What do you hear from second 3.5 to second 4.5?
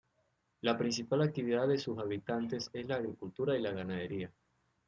y la ganadería.